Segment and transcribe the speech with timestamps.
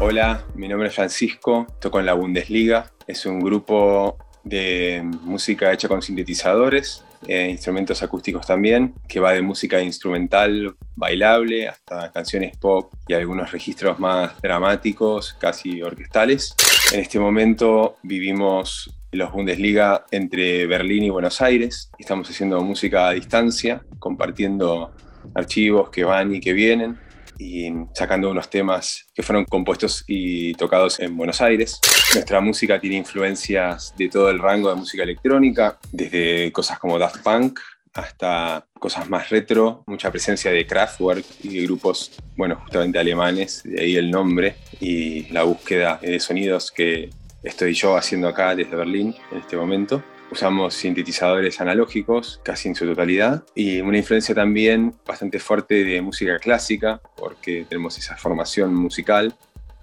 [0.00, 2.92] Hola, mi nombre es Francisco, toco en la Bundesliga.
[3.08, 9.42] Es un grupo de música hecha con sintetizadores, e instrumentos acústicos también, que va de
[9.42, 16.54] música instrumental bailable hasta canciones pop y algunos registros más dramáticos, casi orquestales.
[16.92, 21.90] En este momento vivimos los Bundesliga entre Berlín y Buenos Aires.
[21.98, 24.92] Estamos haciendo música a distancia, compartiendo
[25.34, 27.07] archivos que van y que vienen
[27.38, 31.80] y sacando unos temas que fueron compuestos y tocados en Buenos Aires.
[32.14, 37.22] Nuestra música tiene influencias de todo el rango de música electrónica, desde cosas como Daft
[37.22, 37.60] Punk
[37.94, 43.80] hasta cosas más retro, mucha presencia de Kraftwerk y de grupos, bueno, justamente alemanes, de
[43.82, 47.10] ahí el nombre y la búsqueda de sonidos que
[47.42, 50.02] estoy yo haciendo acá desde Berlín en este momento.
[50.30, 56.38] Usamos sintetizadores analógicos casi en su totalidad y una influencia también bastante fuerte de música
[56.38, 59.34] clásica porque tenemos esa formación musical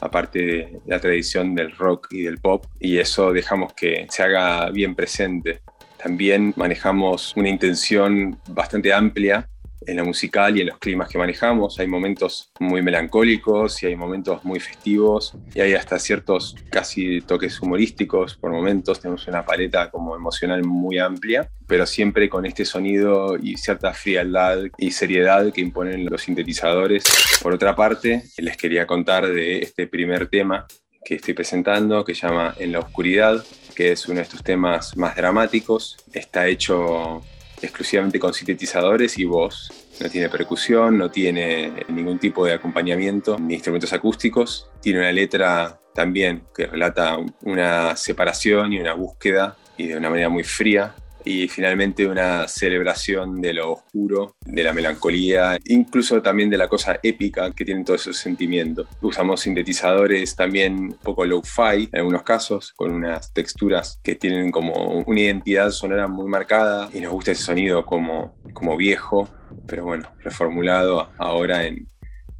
[0.00, 4.70] aparte de la tradición del rock y del pop y eso dejamos que se haga
[4.70, 5.62] bien presente.
[5.96, 9.48] También manejamos una intención bastante amplia
[9.86, 11.78] en la musical y en los climas que manejamos.
[11.78, 17.60] Hay momentos muy melancólicos y hay momentos muy festivos y hay hasta ciertos casi toques
[17.60, 19.00] humorísticos por momentos.
[19.00, 24.58] Tenemos una paleta como emocional muy amplia, pero siempre con este sonido y cierta frialdad
[24.78, 27.04] y seriedad que imponen los sintetizadores.
[27.42, 30.66] Por otra parte, les quería contar de este primer tema
[31.04, 34.96] que estoy presentando, que se llama En la Oscuridad, que es uno de estos temas
[34.96, 35.98] más dramáticos.
[36.12, 37.22] Está hecho
[37.64, 39.72] exclusivamente con sintetizadores y voz.
[40.00, 44.70] No tiene percusión, no tiene ningún tipo de acompañamiento ni instrumentos acústicos.
[44.80, 50.28] Tiene una letra también que relata una separación y una búsqueda y de una manera
[50.28, 56.58] muy fría y finalmente una celebración de lo oscuro, de la melancolía, incluso también de
[56.58, 58.86] la cosa épica que tienen todos esos sentimientos.
[59.00, 65.02] Usamos sintetizadores también un poco low-fi en algunos casos, con unas texturas que tienen como
[65.06, 69.28] una identidad sonora muy marcada y nos gusta ese sonido como, como viejo,
[69.66, 71.88] pero bueno, reformulado ahora en,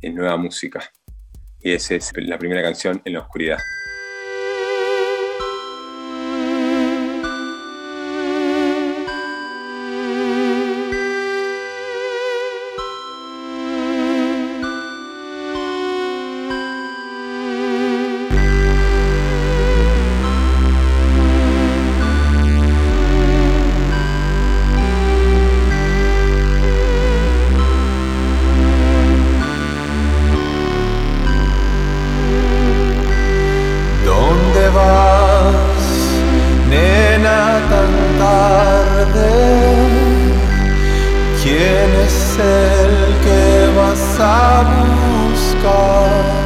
[0.02, 0.90] en nueva música.
[1.60, 3.58] Y esa es la primera canción en la oscuridad.
[41.42, 44.62] ¿Quién es el que vas a
[45.30, 46.43] buscar?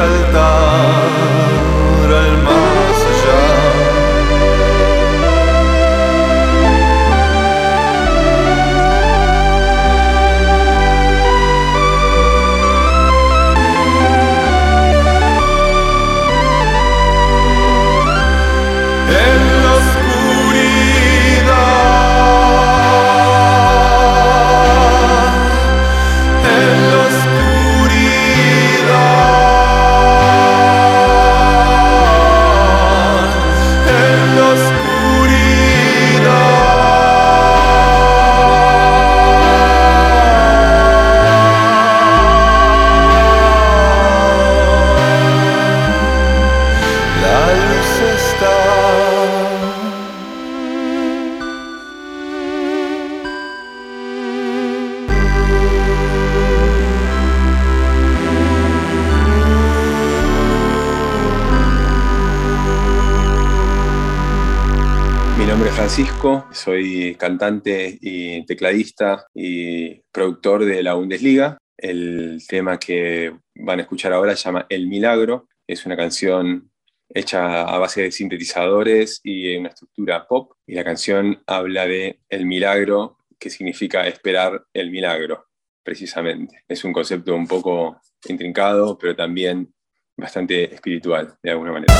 [0.00, 1.09] چلتا
[65.68, 71.58] Francisco, soy cantante y tecladista y productor de la Bundesliga.
[71.76, 75.48] El tema que van a escuchar ahora se llama El Milagro.
[75.66, 76.70] Es una canción
[77.08, 80.52] hecha a base de sintetizadores y una estructura pop.
[80.66, 85.46] Y la canción habla de el milagro, que significa esperar el milagro,
[85.82, 86.64] precisamente.
[86.68, 89.72] Es un concepto un poco intrincado, pero también
[90.16, 91.94] bastante espiritual, de alguna manera.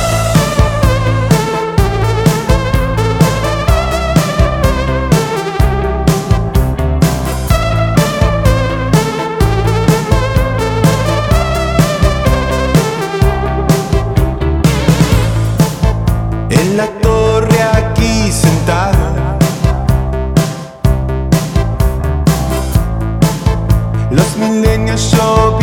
[24.91, 25.60] Milenios yo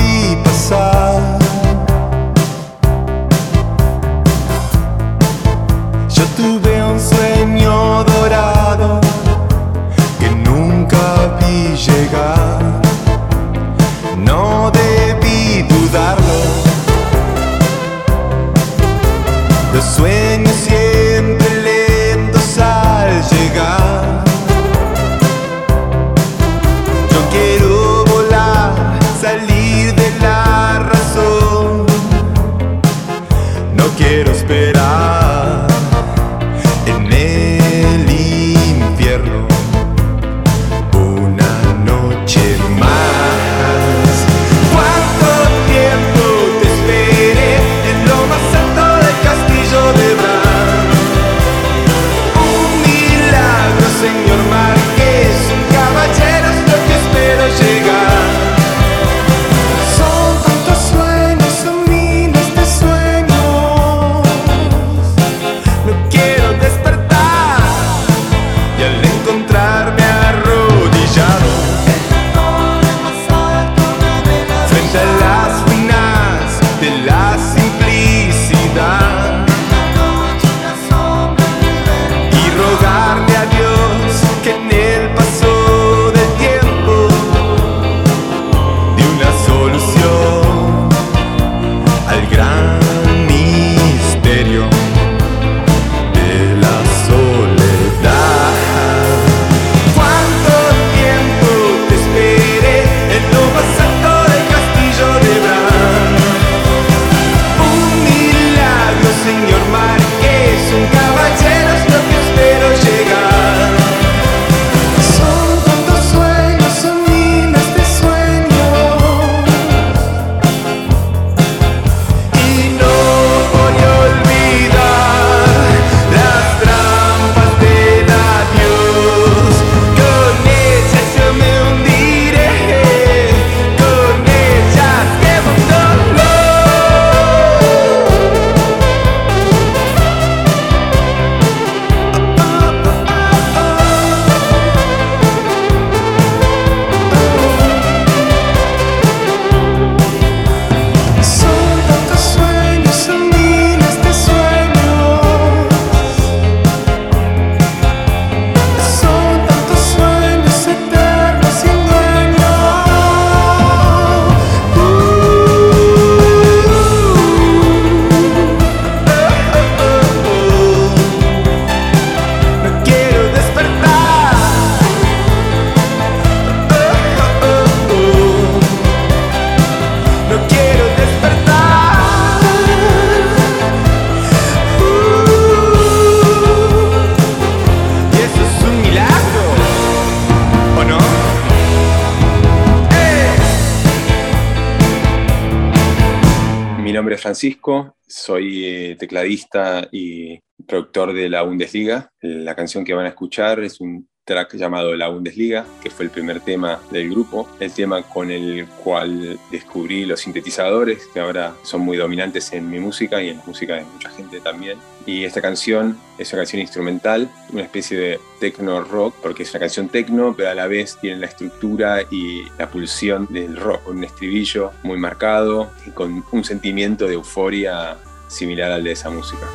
[197.27, 202.09] Francisco, soy eh, tecladista y productor de la Bundesliga.
[202.21, 206.11] La canción que van a escuchar es un track llamado La Bundesliga, que fue el
[206.11, 211.81] primer tema del grupo, el tema con el cual descubrí los sintetizadores, que ahora son
[211.81, 214.77] muy dominantes en mi música y en la música de mucha gente también.
[215.05, 219.61] Y esta canción es una canción instrumental, una especie de techno rock, porque es una
[219.61, 223.97] canción techno, pero a la vez tiene la estructura y la pulsión del rock, con
[223.97, 227.95] un estribillo muy marcado y con un sentimiento de euforia
[228.27, 229.47] similar al de esa música.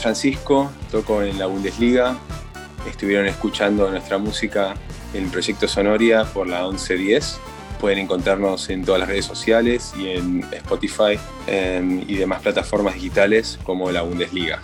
[0.00, 2.16] Francisco, toco en la Bundesliga.
[2.88, 4.74] Estuvieron escuchando nuestra música
[5.14, 7.38] en Proyecto Sonoria por la 1110.
[7.80, 13.58] Pueden encontrarnos en todas las redes sociales y en Spotify em, y demás plataformas digitales
[13.64, 14.60] como la Bundesliga.